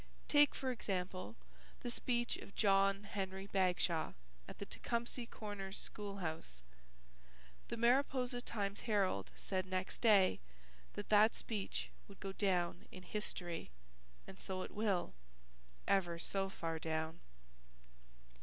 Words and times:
Take, 0.27 0.55
for 0.55 0.71
example, 0.71 1.35
the 1.81 1.91
speech 1.91 2.35
of 2.37 2.55
John 2.55 3.03
Henry 3.03 3.45
Bagshaw 3.45 4.13
at 4.47 4.57
the 4.57 4.65
Tecumseh 4.65 5.27
Corners 5.27 5.77
School 5.77 6.15
House. 6.17 6.59
The 7.67 7.77
Mariposa 7.77 8.41
Times 8.41 8.79
Herald 8.89 9.29
said 9.35 9.67
next 9.67 10.01
day 10.01 10.39
that 10.93 11.09
that 11.09 11.35
speech 11.35 11.91
would 12.07 12.19
go 12.19 12.31
down 12.31 12.87
in 12.91 13.03
history, 13.03 13.69
and 14.25 14.39
so 14.39 14.63
it 14.63 14.71
will, 14.71 15.13
ever 15.87 16.17
so 16.17 16.49
far 16.49 16.79
down. 16.79 17.19